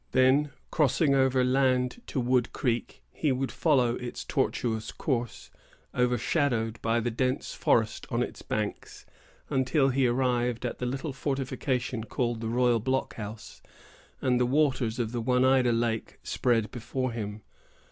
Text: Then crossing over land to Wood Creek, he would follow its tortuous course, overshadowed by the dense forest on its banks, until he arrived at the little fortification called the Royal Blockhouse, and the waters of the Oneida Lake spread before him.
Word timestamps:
Then 0.13 0.49
crossing 0.71 1.13
over 1.13 1.43
land 1.43 2.01
to 2.07 2.19
Wood 2.19 2.51
Creek, 2.53 3.03
he 3.11 3.31
would 3.31 3.51
follow 3.51 3.97
its 3.97 4.25
tortuous 4.25 4.91
course, 4.91 5.51
overshadowed 5.93 6.81
by 6.81 6.99
the 6.99 7.11
dense 7.11 7.53
forest 7.53 8.07
on 8.09 8.23
its 8.23 8.41
banks, 8.41 9.05
until 9.51 9.89
he 9.89 10.07
arrived 10.07 10.65
at 10.65 10.79
the 10.79 10.87
little 10.87 11.13
fortification 11.13 12.03
called 12.05 12.41
the 12.41 12.49
Royal 12.49 12.79
Blockhouse, 12.79 13.61
and 14.21 14.39
the 14.39 14.47
waters 14.47 14.97
of 14.97 15.11
the 15.11 15.21
Oneida 15.21 15.71
Lake 15.71 16.17
spread 16.23 16.71
before 16.71 17.11
him. 17.11 17.43